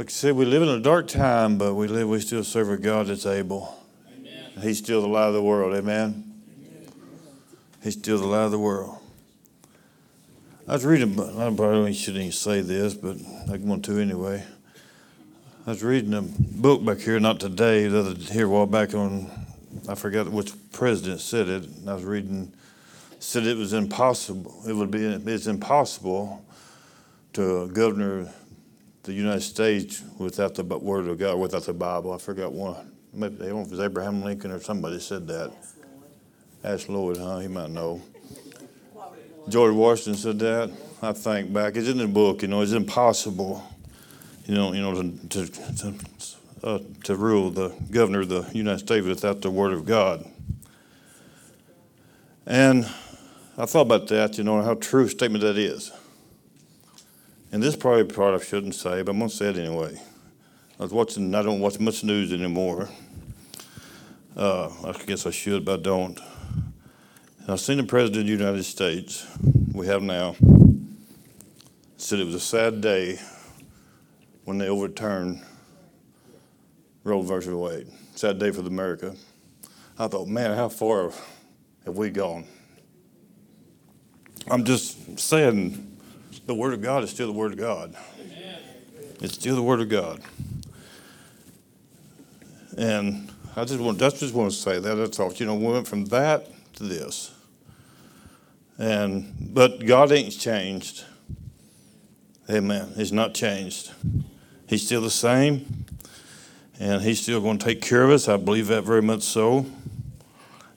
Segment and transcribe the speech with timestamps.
[0.00, 2.70] Like I said, we live in a dark time, but we live, we still serve
[2.70, 3.76] a God that's able.
[4.10, 4.50] Amen.
[4.62, 5.74] He's still the light of the world.
[5.74, 6.40] Amen.
[7.82, 8.96] He's still the light of the world.
[10.66, 13.18] I was reading, I probably shouldn't even say this, but
[13.52, 14.42] I want to anyway.
[15.66, 18.94] I was reading a book back here, not today, the other here a while back
[18.94, 19.30] on,
[19.86, 21.68] I forgot which president said it.
[21.86, 22.54] I was reading,
[23.18, 24.62] said it was impossible.
[24.66, 26.42] It would be, it's impossible
[27.34, 28.32] to a governor
[29.10, 32.12] the United States without the Word of God, without the Bible.
[32.12, 32.92] I forgot one.
[33.12, 35.50] Maybe don't if it was Abraham Lincoln or somebody said that.
[36.62, 37.40] Ask Lloyd, huh?
[37.40, 38.00] He might know.
[39.48, 40.70] George Washington said that.
[41.02, 41.74] I think back.
[41.74, 42.42] It's in the book.
[42.42, 43.68] You know, it's impossible.
[44.44, 45.94] You know, you know, to to to,
[46.62, 50.24] uh, to rule the governor of the United States without the Word of God.
[52.46, 52.84] And
[53.58, 54.38] I thought about that.
[54.38, 55.90] You know how true a statement that is.
[57.52, 60.00] And this probably part I shouldn't say, but I'm going to say it anyway.
[60.78, 62.88] I was watching, I don't watch much news anymore.
[64.36, 66.20] Uh, I guess I should, but I don't.
[67.40, 69.26] And I've seen the President of the United States,
[69.72, 70.36] we have now,
[71.96, 73.18] said it was a sad day
[74.44, 75.42] when they overturned
[77.02, 77.88] Roe versus Wade.
[78.14, 79.16] Sad day for America.
[79.98, 81.10] I thought, man, how far
[81.84, 82.46] have we gone?
[84.48, 85.89] I'm just saying
[86.46, 87.94] the Word of God is still the Word of God.
[88.20, 88.58] Amen.
[89.20, 90.20] It's still the Word of God.
[92.76, 94.94] And I just want, I just want to say that.
[94.94, 95.32] That's all.
[95.32, 97.32] You know, we went from that to this.
[98.78, 101.04] And but God ain't changed.
[102.48, 102.92] Amen.
[102.96, 103.92] He's not changed.
[104.66, 105.84] He's still the same.
[106.78, 108.28] And he's still going to take care of us.
[108.28, 109.66] I believe that very much so.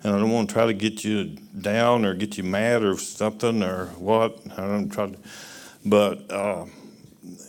[0.03, 2.97] And I don't want to try to get you down or get you mad or
[2.97, 4.37] something or what.
[4.57, 5.17] I don't try to
[5.85, 6.65] but, uh,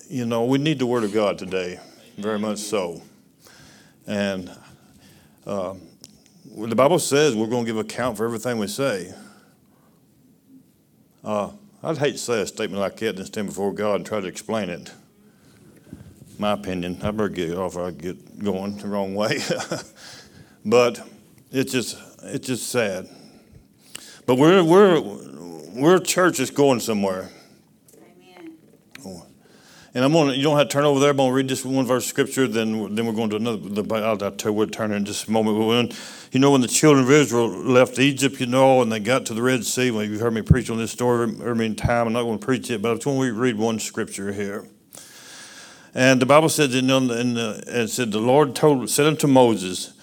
[0.09, 1.79] you know, we need the Word of God today,
[2.17, 3.01] very much so.
[4.07, 4.51] And
[5.47, 5.75] uh,
[6.57, 9.15] the Bible says we're going to give account for everything we say.
[11.23, 11.51] Uh,
[11.83, 14.27] I'd hate to say a statement like that and stand before God and try to
[14.27, 14.93] explain it.
[16.39, 17.01] My opinion.
[17.03, 19.39] I better get off I get going the wrong way.
[20.65, 21.01] but
[21.53, 23.09] it's just it's just sad.
[24.27, 27.31] But we're we're we're a church that's going somewhere.
[27.97, 29.23] Amen.
[29.97, 31.11] And I'm going to, you don't have to turn over there.
[31.11, 33.83] I'm going to read this one verse of scripture, then, then we're going to another.
[33.83, 35.57] The, I'll, I'll tell you where to turn in just a moment.
[35.57, 35.93] When,
[36.33, 39.35] you know, when the children of Israel left Egypt, you know, and they got to
[39.35, 42.09] the Red Sea, well, you've heard me preach on this story every time.
[42.09, 44.67] I'm not going to preach it, but I'm going to read one scripture here.
[45.95, 49.94] And the Bible says, in, in the, it said, the Lord told, said unto Moses,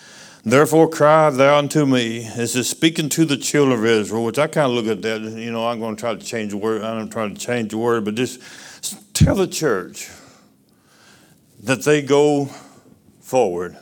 [0.43, 2.27] Therefore cry thou unto me.
[2.35, 5.21] This is speaking to the children of Israel, which I kind of look at that,
[5.21, 6.81] you know, I'm going to try to change the word.
[6.81, 8.41] I'm trying to change the word, but just
[9.13, 10.09] tell the church
[11.61, 12.49] that they go
[13.19, 13.77] forward.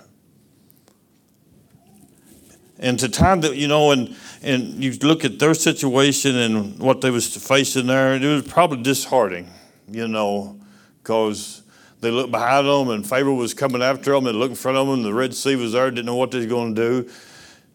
[2.77, 6.99] And to time that, you know, and, and you look at their situation and what
[6.99, 9.49] they was facing there, it was probably disheartening,
[9.89, 10.59] you know,
[11.01, 11.63] because
[12.01, 14.87] they looked behind them and Pharaoh was coming after them and looked in front of
[14.87, 17.09] them and the Red Sea was there, didn't know what they were going to do.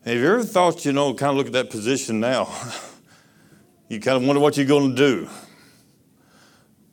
[0.04, 2.48] And have you ever thought, you know, kind of look at that position now?
[3.88, 5.28] you kind of wonder what you're going to do.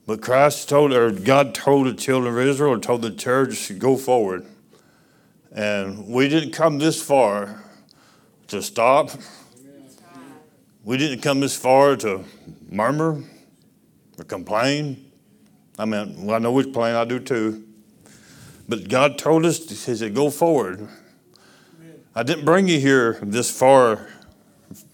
[0.05, 3.95] But Christ told, or God told the children of Israel, told the church to go
[3.95, 4.45] forward.
[5.53, 7.63] And we didn't come this far
[8.47, 9.11] to stop.
[10.83, 12.25] We didn't come this far to
[12.69, 13.23] murmur
[14.17, 15.10] or complain.
[15.81, 17.63] I mean, well, I know which plain I do too.
[18.69, 20.87] But God told us, He said, go forward.
[22.13, 24.07] I didn't bring you here this far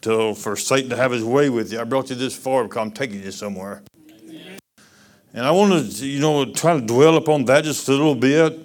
[0.03, 1.81] to, for Satan to have his way with you.
[1.81, 3.83] I brought you this far because I'm taking you somewhere.
[5.33, 8.57] And I want to, you know, try to dwell upon that just a little bit.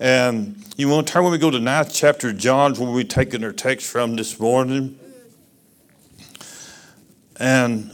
[0.00, 3.04] And you want to turn when we go to ninth chapter of John, where we're
[3.04, 4.98] taking our text from this morning.
[7.36, 7.92] And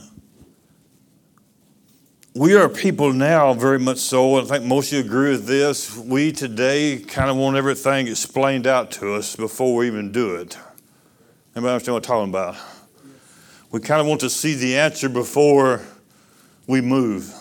[2.34, 5.46] we are people now, very much so, and I think most of you agree with
[5.46, 5.96] this.
[5.98, 10.56] We today kind of want everything explained out to us before we even do it.
[11.54, 12.56] Anybody understand what I'm talking about?
[13.70, 15.82] We kind of want to see the answer before
[16.66, 17.34] we move.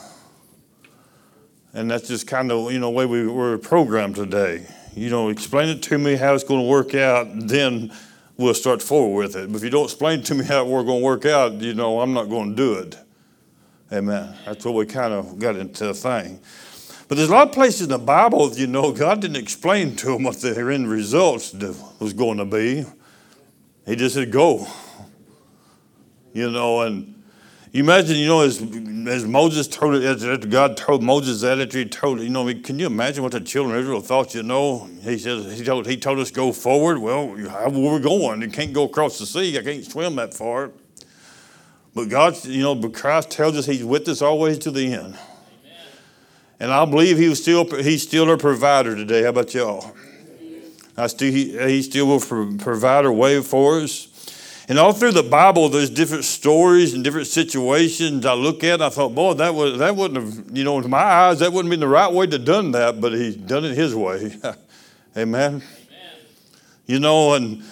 [1.74, 4.68] And that's just kind of, you know, the way we were programmed today.
[4.94, 7.94] You know, explain it to me how it's going to work out, then
[8.36, 9.48] we'll start forward with it.
[9.48, 12.02] But if you don't explain to me how we're going to work out, you know,
[12.02, 12.98] I'm not going to do it.
[13.94, 14.36] Amen.
[14.46, 16.40] That's what we kind of got into the thing.
[17.08, 20.14] But there's a lot of places in the Bible, you know, God didn't explain to
[20.14, 21.54] them what the end results
[22.00, 22.86] was going to be.
[23.86, 24.66] He just said, go.
[26.34, 27.22] You know, and
[27.74, 28.62] You imagine, you know, as,
[29.08, 32.86] as Moses told as God told Moses that, after he told, you know, can you
[32.86, 34.36] imagine what the children of Israel thought?
[34.36, 36.98] You know, he says, he told he told us go forward.
[36.98, 38.42] Well, how were we going?
[38.42, 39.58] You can't go across the sea.
[39.58, 40.72] I can't swim that far.
[41.94, 45.18] But God, you know, but Christ tells us He's with us always to the end.
[46.60, 49.24] And I believe He was still He's still our provider today.
[49.24, 49.94] How about y'all?
[50.96, 54.08] I still He, he still will provide a way for us.
[54.70, 58.82] And all through the Bible, there's different stories and different situations I look at.
[58.82, 61.74] I thought, boy, that was that wouldn't have, you know, in my eyes, that wouldn't
[61.74, 64.34] have been the right way to done that, but He's done it His way.
[64.46, 64.56] Amen.
[65.18, 65.64] Amen.
[66.86, 67.64] You know, and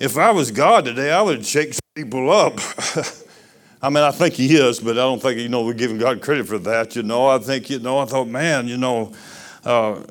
[0.00, 2.58] if I was God today, I would shake people up.
[3.82, 6.20] I mean, I think he is, but I don't think, you know, we're giving God
[6.20, 7.28] credit for that, you know.
[7.28, 9.12] I think, you know, I thought, man, you know,
[9.64, 10.02] uh,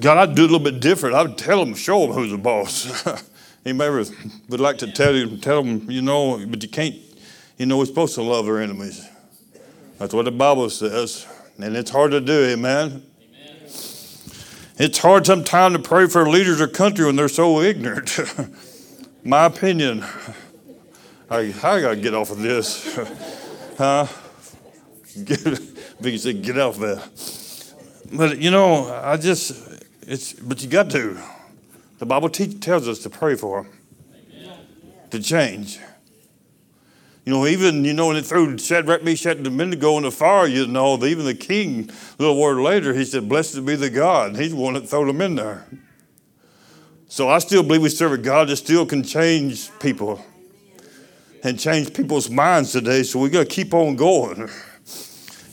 [0.00, 1.14] God, I'd do a little bit different.
[1.14, 3.04] I'd tell him, show him who's the boss.
[3.64, 4.04] he ever
[4.48, 6.94] would like to tell him, tell him, you know, but you can't,
[7.58, 9.06] you know, we're supposed to love our enemies.
[9.98, 11.26] That's what the Bible says.
[11.58, 13.02] And it's hard to do, amen?
[13.22, 13.68] amen.
[14.78, 18.18] It's hard sometimes to pray for leaders of country when they're so ignorant.
[19.24, 20.04] My opinion.
[21.28, 22.94] I, I got to get off of this.
[23.78, 24.06] huh?
[25.24, 25.40] Get,
[25.98, 27.74] Vicky said, get off that.
[28.12, 31.18] But, you know, I just, it's, but you got to.
[31.98, 33.72] The Bible teach, tells us to pray for them,
[35.10, 35.80] to change.
[37.24, 40.46] You know, even, you know, when it threw Shadrach, Meshach, and Abednego in the fire,
[40.46, 44.36] you know, even the king, a little word later, he said, Blessed be the God.
[44.36, 45.66] He's the one that threw them in there.
[47.08, 50.24] So I still believe we serve a God that still can change people
[51.46, 53.04] and change people's minds today.
[53.04, 54.50] So we got to keep on going.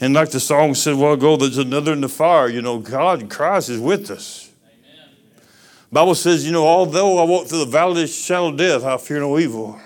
[0.02, 2.50] And like the song said a while ago, there's another in the fire.
[2.50, 4.52] You know, God, Christ is with us.
[4.66, 5.12] Amen.
[5.92, 8.84] Bible says, you know, although I walk through the valley of the shadow of death,
[8.84, 9.80] I fear no evil.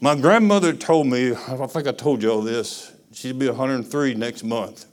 [0.00, 4.44] My grandmother told me, I think I told you all this, she'd be 103 next
[4.44, 4.86] month.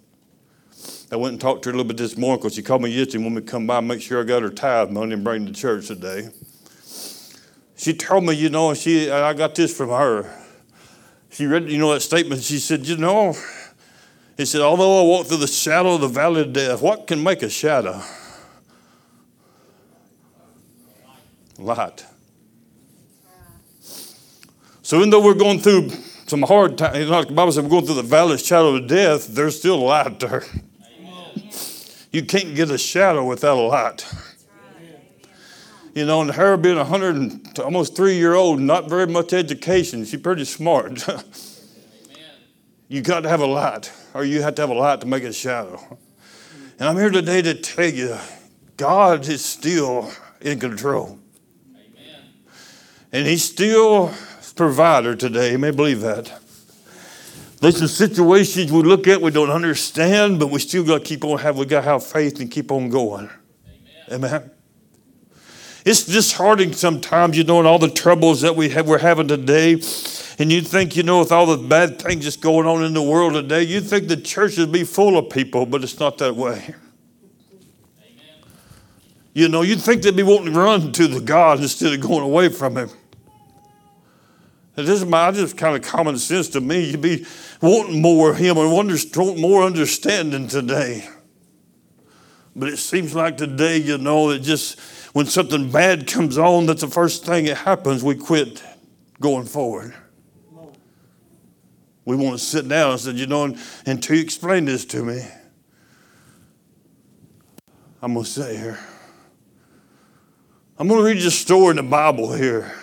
[1.12, 2.90] I went and talked to her a little bit this morning because she called me
[2.90, 5.46] yesterday when we come by and make sure I got her tithe money and bring
[5.46, 6.30] to church today
[7.82, 10.32] she told me, you know, she I got this from her.
[11.32, 12.44] She read, you know, that statement.
[12.44, 13.36] She said, you know,
[14.38, 17.24] he said, although I walk through the shadow of the valley of death, what can
[17.24, 18.00] make a shadow?
[21.58, 22.06] Light.
[24.84, 25.90] So even though we're going through
[26.28, 28.76] some hard times, you like the Bible said, we're going through the valley of shadow
[28.76, 30.44] of death, there's still light there.
[32.12, 34.06] You can't get a shadow without a light.
[35.94, 39.34] You know, and her being a hundred and almost three year old, not very much
[39.34, 41.06] education, she's pretty smart.
[42.88, 45.24] you got to have a light, or you have to have a light to make
[45.24, 45.98] a shadow.
[46.80, 48.18] And I'm here today to tell you,
[48.78, 51.20] God is still in control.
[51.76, 52.22] Amen.
[53.12, 54.14] And He's still
[54.62, 55.52] provider today.
[55.52, 56.32] You may believe that.
[57.60, 61.24] There's some situations we look at we don't understand, but we still got to keep
[61.24, 61.60] on having.
[61.60, 63.30] we got to have faith and keep on going.
[64.12, 64.26] Amen.
[64.26, 64.52] Amen.
[65.84, 69.82] It's disheartening sometimes, you know, and all the troubles that we have, we're having today.
[70.38, 73.02] And you think, you know, with all the bad things that's going on in the
[73.02, 76.36] world today, you think the church would be full of people, but it's not that
[76.36, 76.76] way.
[78.00, 78.44] Amen.
[79.34, 82.24] You know, you'd think they'd be wanting to run to the God instead of going
[82.24, 82.90] away from Him.
[84.78, 86.92] It is my just kind of common sense to me.
[86.92, 87.26] You'd be
[87.62, 91.08] wanting more of Him and want more understanding today.
[92.56, 94.80] But it seems like today, you know, it just
[95.14, 98.04] when something bad comes on, that's the first thing that happens.
[98.04, 98.64] We quit
[99.20, 99.94] going forward.
[102.04, 103.56] We want to sit down and say, you know,
[103.86, 105.22] until you explain this to me,
[108.02, 108.80] I'm going to sit here.
[110.80, 112.74] I'm going to read you a story in the Bible here.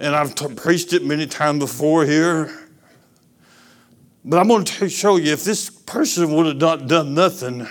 [0.00, 2.68] And I've t- preached it many times before here.
[4.24, 7.66] But I'm going to show you if this person would have not done nothing,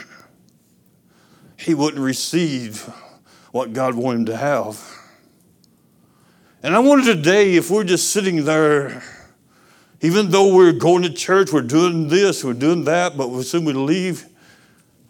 [1.56, 2.82] he wouldn't receive
[3.54, 4.98] what God wanted him to have.
[6.62, 9.02] And I wonder today if we're just sitting there,
[10.02, 13.62] even though we're going to church, we're doing this, we're doing that, but as soon
[13.62, 14.26] as we leave,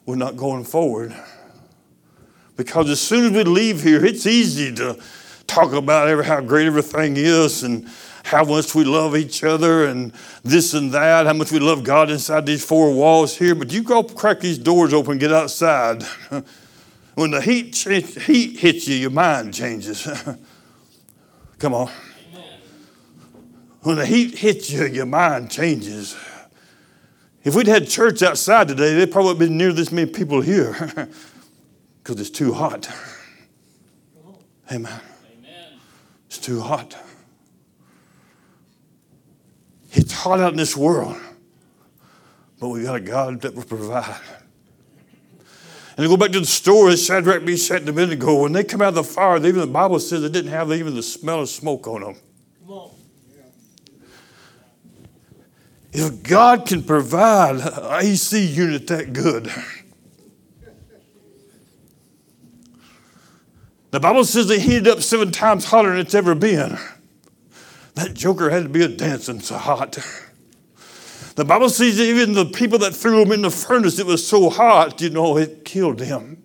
[0.06, 1.16] we're not going forward.
[2.58, 5.00] Because as soon as we leave here, it's easy to
[5.50, 7.90] talk about how great everything is and
[8.24, 10.14] how much we love each other and
[10.44, 13.56] this and that, how much we love God inside these four walls here.
[13.56, 16.04] But you go crack these doors open, get outside.
[17.16, 20.08] when the heat, heat hits you, your mind changes.
[21.58, 21.92] Come on.
[23.82, 26.16] When the heat hits you, your mind changes.
[27.44, 30.74] If we'd had church outside today, there'd probably been near this many people here
[32.04, 32.90] because it's too hot.
[34.72, 35.00] Amen.
[36.30, 36.96] It's too hot.
[39.94, 41.18] It's hot out in this world,
[42.60, 44.22] but we got a God that will provide.
[45.98, 48.90] And to go back to the story, Shadrach, Meshach, and Abednego, when they come out
[48.90, 51.88] of the fire, even the Bible says they didn't have even the smell of smoke
[51.88, 52.16] on them.
[55.92, 59.52] If God can provide an AC unit that good,
[63.92, 66.78] the Bible says they heated up seven times hotter than it's ever been.
[67.96, 69.98] That joker had to be a dancing so hot.
[71.36, 74.50] The Bible says even the people that threw him in the furnace, it was so
[74.50, 76.44] hot, you know, it killed him.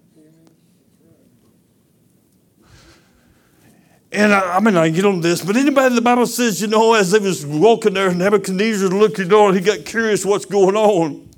[4.12, 6.94] And I, I mean, I get on this, but anybody the Bible says, you know,
[6.94, 11.28] as they was walking there, Nebuchadnezzar looking on, he got curious what's going on.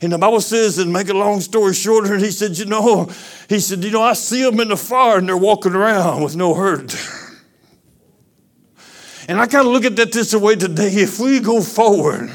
[0.00, 3.10] And the Bible says, and make a long story shorter, And he said, you know,
[3.48, 6.36] he said, you know, I see them in the fire and they're walking around with
[6.36, 6.94] no hurt.
[9.28, 10.88] And I kind of look at that this way today.
[10.88, 12.30] If we go forward,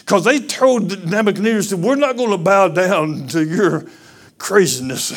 [0.00, 3.86] because they told Nebuchadnezzar, We're not going to bow down to your
[4.36, 5.12] craziness.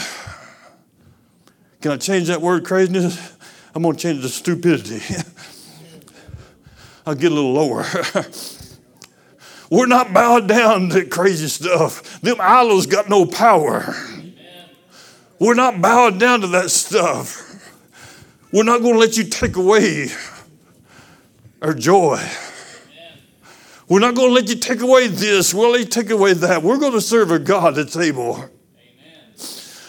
[1.82, 3.36] Can I change that word craziness?
[3.74, 5.01] I'm going to change the stupidity.
[7.06, 7.84] I'll get a little lower.
[9.69, 12.21] We're not bowed down to crazy stuff.
[12.21, 13.95] Them idols got no power.
[15.39, 17.43] We're not bowed down to that stuff.
[18.51, 20.07] We're not going to let you take away
[21.62, 22.24] our joy.
[23.89, 25.53] We're not going to let you take away this.
[25.53, 26.63] We'll let you take away that.
[26.63, 28.50] We're going to serve a God that's able.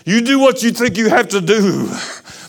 [0.04, 1.88] You do what you think you have to do,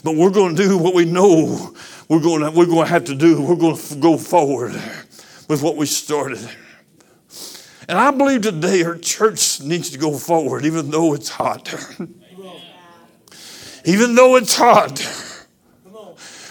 [0.03, 1.75] but we're going to do what we know
[2.09, 3.39] we're going to, we're going to have to do.
[3.39, 4.74] We're going to go forward
[5.48, 6.50] with what we started.
[7.89, 11.74] And I believe today our church needs to go forward, even though it's hot.
[13.84, 15.01] even though it's hot.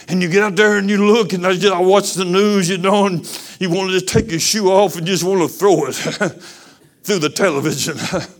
[0.08, 2.68] And you get out there and you look, and I, just, I watch the news,
[2.68, 3.20] you know, and
[3.60, 5.92] you want to just take your shoe off and just want to throw it
[7.04, 7.98] through the television.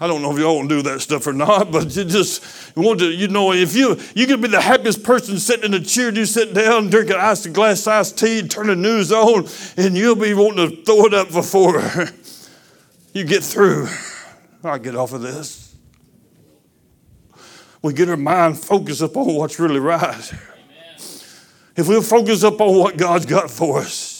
[0.00, 2.76] I don't know if y'all want to do that stuff or not, but you just
[2.76, 5.84] want to, you know, if you you can be the happiest person sitting in a
[5.84, 9.46] chair, you sit down, drink an ice glass iced tea, turn the news on,
[9.76, 11.80] and you'll be wanting to throw it up before
[13.12, 13.88] you get through.
[14.62, 15.74] I get off of this.
[17.82, 20.32] We get our mind focused upon what's really right
[21.76, 24.13] if we'll focus up on what God's got for us,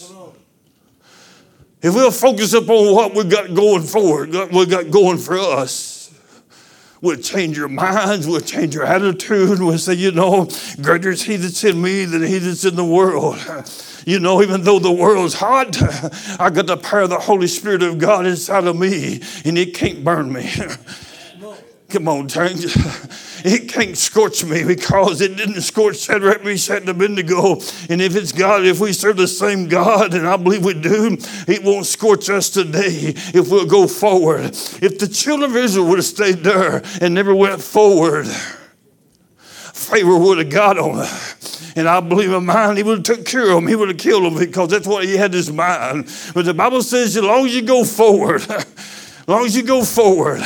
[1.85, 5.39] if we'll focus up on what we've got going forward, what we've got going for
[5.39, 6.11] us,
[7.03, 10.49] we'll change your minds, we'll change your attitude, we'll say, you know,
[10.81, 13.37] greater is He that's in me than He that's in the world.
[14.07, 15.79] You know, even though the world's hot,
[16.39, 19.73] I got the power of the Holy Spirit of God inside of me, and it
[19.73, 20.43] can't burn me.
[21.95, 22.65] Come on, change.
[23.45, 27.61] It can't scorch me because it didn't scorch Shadrach, Meshach, and Abednego.
[27.89, 31.17] And if it's God, if we serve the same God, and I believe we do,
[31.47, 34.47] it won't scorch us today if we'll go forward.
[34.47, 38.27] If the children of Israel would have stayed there and never went forward,
[39.37, 41.07] Pharaoh would have got them.
[41.77, 43.69] And I believe in mine, he would have took care of them.
[43.69, 46.13] He would have killed them because that's what he had in his mind.
[46.35, 48.45] But the Bible says, as long as you go forward,
[49.25, 50.43] as long as you go forward,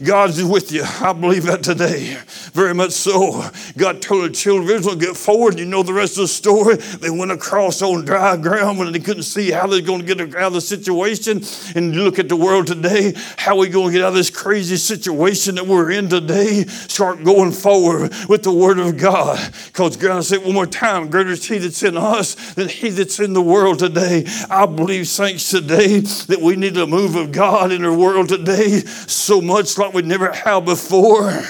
[0.00, 0.84] God's with you.
[1.00, 2.16] I believe that today.
[2.52, 3.42] Very much so.
[3.76, 5.58] God told the children of Israel get forward.
[5.58, 6.76] You know the rest of the story.
[6.76, 10.20] They went across on dry ground when they couldn't see how they're going to get
[10.36, 11.42] out of the situation.
[11.74, 14.14] And you look at the world today, how are we going to get out of
[14.14, 16.62] this crazy situation that we're in today?
[16.62, 19.52] Start going forward with the Word of God.
[19.66, 23.18] Because God said one more time, greater is He that's in us than He that's
[23.18, 24.26] in the world today.
[24.48, 28.80] I believe, saints, today that we need a move of God in our world today
[28.80, 31.42] so much like we never have before.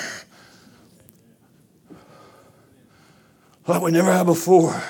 [3.66, 4.80] Like we never have before.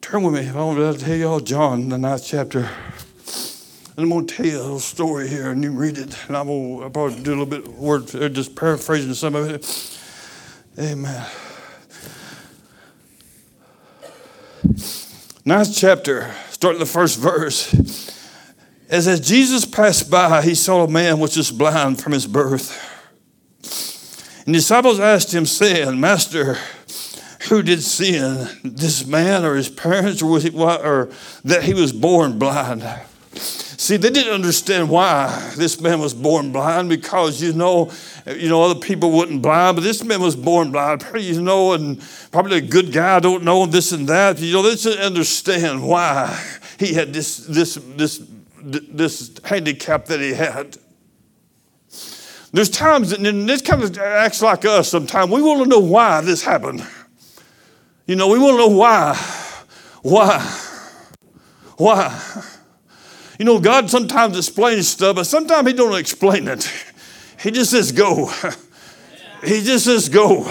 [0.00, 0.48] Turn with me.
[0.48, 2.68] I want to tell y'all John, the ninth chapter.
[3.96, 6.16] And I'm going to tell you a little story here, and you read it.
[6.28, 9.50] And I'm going to probably do a little bit of word, just paraphrasing some of
[9.50, 9.98] it.
[10.78, 11.26] Amen.
[15.44, 16.32] Ninth chapter,
[16.62, 17.72] starting the first verse.
[18.88, 22.70] As, as Jesus passed by, he saw a man which was blind from his birth.
[24.46, 26.58] And the disciples asked him, saying, Master,
[27.48, 31.10] who did sin, this man or his parents, or, was he, or
[31.42, 32.82] that he was born blind?
[33.82, 37.90] See, they didn't understand why this man was born blind because you know,
[38.28, 41.04] you know, other people wasn't blind, but this man was born blind.
[41.18, 43.16] You know, and probably a good guy.
[43.16, 44.38] I don't know this and that.
[44.38, 46.40] You know, they didn't understand why
[46.78, 48.24] he had this this this
[48.62, 50.76] this handicap that he had.
[52.52, 55.32] There's times, and this kind of acts like us sometimes.
[55.32, 56.86] We want to know why this happened.
[58.06, 59.16] You know, we want to know why.
[60.02, 60.38] Why?
[61.78, 62.44] Why?
[63.42, 66.72] You know, God sometimes explains stuff, but sometimes He don't explain it.
[67.40, 68.30] He just says, go.
[69.44, 70.48] He just says, go.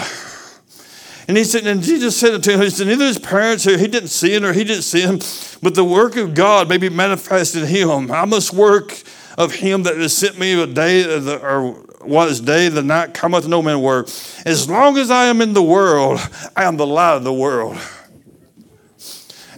[1.26, 3.78] And he said, and Jesus said it to him, he said, neither his parents or
[3.78, 5.18] he didn't see it or he didn't see him,
[5.62, 8.12] but the work of God may be manifested in him.
[8.12, 9.02] I must work
[9.38, 11.72] of him that has sent me a day or
[12.02, 14.08] what is day, the night cometh no man work.
[14.44, 16.20] As long as I am in the world,
[16.54, 17.78] I am the light of the world.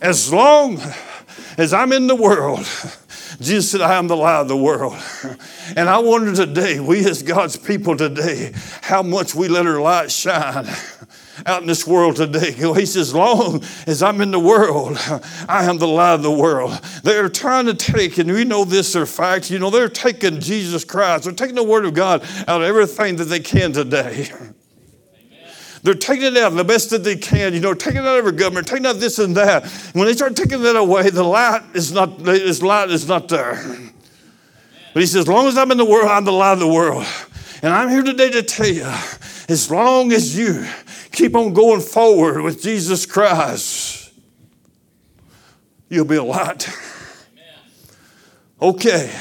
[0.00, 0.80] As long
[1.58, 2.68] as I'm in the world,
[3.44, 4.96] Jesus said, I am the light of the world.
[5.76, 10.12] And I wonder today, we as God's people today, how much we let our light
[10.12, 10.66] shine
[11.46, 12.52] out in this world today.
[12.52, 14.98] He says, as long as I'm in the world,
[15.48, 16.72] I am the light of the world.
[17.02, 20.84] They're trying to take, and we know this are facts, you know, they're taking Jesus
[20.84, 24.28] Christ, they're taking the Word of God out of everything that they can today.
[25.84, 28.24] They're taking it out the best that they can, you know, taking it out of
[28.24, 29.66] our government, taking out this and that.
[29.92, 33.62] When they start taking that away, the light is not, this light is not there.
[34.94, 36.68] But he says, as long as I'm in the world, I'm the light of the
[36.68, 37.04] world.
[37.62, 38.90] And I'm here today to tell you,
[39.48, 40.66] as long as you
[41.12, 44.10] keep on going forward with Jesus Christ,
[45.90, 46.66] you'll be a light.
[48.62, 49.14] Okay.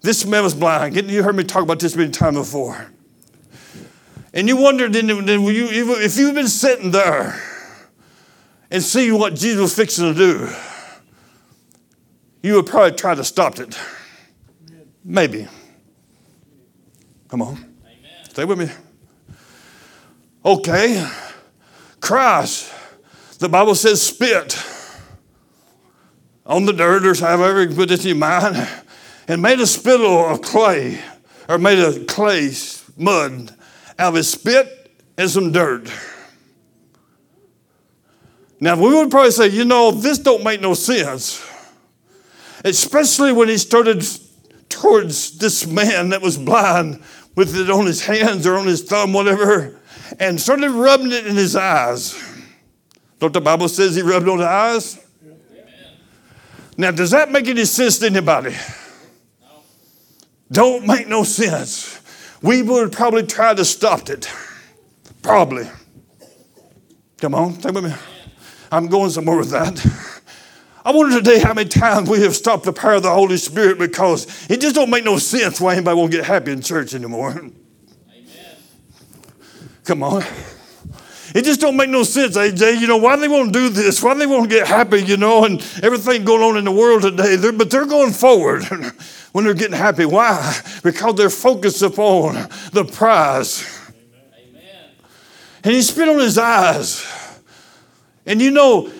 [0.00, 0.96] This man was blind.
[0.96, 2.90] You heard me talk about this many times before.
[4.36, 7.42] And you wondered if you've been sitting there
[8.70, 10.50] and see what Jesus was fixing to do,
[12.42, 13.78] you would probably try to stop it.
[15.02, 15.48] Maybe.
[17.28, 17.54] Come on.
[17.54, 18.24] Amen.
[18.28, 18.68] Stay with me.
[20.44, 21.08] Okay.
[22.00, 22.70] Christ,
[23.38, 24.62] the Bible says, spit
[26.44, 28.68] on the dirt or however you put it in your mind,
[29.28, 31.00] and made a spittle of clay,
[31.48, 32.52] or made a clay
[32.98, 33.55] mud
[33.98, 35.90] out of his spit and some dirt.
[38.60, 41.44] Now we would probably say, you know, this don't make no sense.
[42.64, 44.04] Especially when he started
[44.68, 47.02] towards this man that was blind
[47.34, 49.78] with it on his hands or on his thumb, whatever,
[50.18, 52.20] and started rubbing it in his eyes.
[53.18, 55.02] Don't the Bible says he rubbed on the eyes?
[56.78, 58.54] Now, does that make any sense to anybody?
[59.40, 59.62] No.
[60.52, 62.00] Don't make no sense.
[62.42, 64.30] We would probably try to stop it.
[65.22, 65.68] Probably.
[67.18, 67.94] Come on, take with me.
[68.70, 69.84] I'm going somewhere with that.
[70.84, 73.78] I wonder today how many times we have stopped the power of the Holy Spirit
[73.78, 77.30] because it just don't make no sense why anybody won't get happy in church anymore.
[77.30, 77.54] Amen.
[79.84, 80.22] Come on.
[81.34, 82.80] It just don't make no sense, AJ.
[82.80, 84.02] You know, why they won't do this?
[84.02, 87.36] Why they won't get happy, you know, and everything going on in the world today.
[87.36, 88.62] They're, but they're going forward
[89.36, 90.06] when they're getting happy.
[90.06, 90.58] Why?
[90.82, 93.92] Because they're focused upon the prize.
[94.34, 94.90] Amen.
[95.62, 97.06] And he spit on his eyes.
[98.24, 98.90] And you know,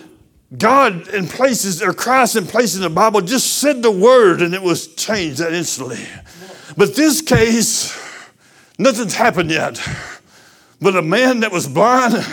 [0.55, 4.53] God in places, or Christ in places in the Bible just said the word and
[4.53, 6.05] it was changed that instantly.
[6.77, 7.99] But this case,
[8.77, 9.81] nothing's happened yet.
[10.79, 12.23] But a man that was blind,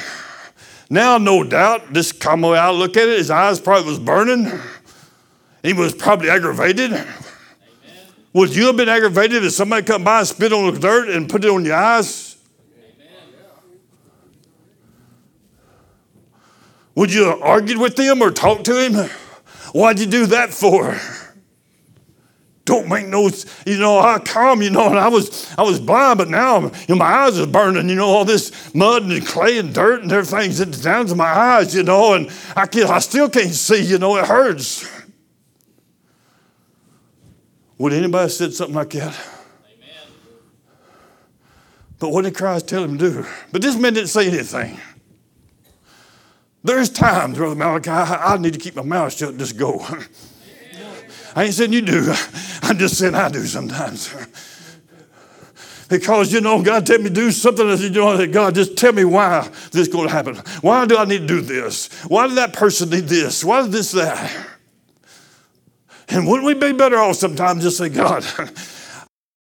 [0.91, 4.53] now no doubt, this common way I look at it, his eyes probably was burning.
[5.63, 7.03] He was probably aggravated.
[8.35, 11.29] Would you have been aggravated if somebody come by and spit on the dirt and
[11.29, 12.37] put it on your eyes?
[16.97, 19.09] Would you have argued with them or talked to him?
[19.73, 20.99] Why'd you do that for?
[22.65, 23.31] Don't make no,
[23.67, 26.71] you know, I come, you know, and I was I was blind, but now you
[26.89, 30.11] know, my eyes are burning, you know, all this mud and clay and dirt and
[30.11, 33.99] everything's down to my eyes, you know, and I can I still can't see, you
[33.99, 34.89] know, it hurts.
[37.79, 39.19] Would anybody have said something like that?
[39.67, 40.13] Amen.
[41.99, 43.27] But what did Christ tell him to do?
[43.51, 44.79] But this man didn't say anything.
[46.63, 49.85] There's times, Brother Malachi, I need to keep my mouth shut and just go.
[51.37, 52.15] I ain't saying you do.
[52.63, 54.15] I'm just saying I do sometimes.
[55.89, 58.93] Because you know, God tell me to do something that you know God just tell
[58.93, 60.37] me why this is going to happen.
[60.63, 61.93] Why do I need to do this?
[62.05, 63.45] Why did that person need this?
[63.45, 64.54] Why did this that?
[66.09, 68.25] And wouldn't we be better off sometimes just say, God,